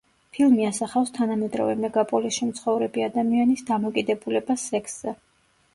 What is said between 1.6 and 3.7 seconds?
მეგაპოლისში მცხოვრები ადამიანის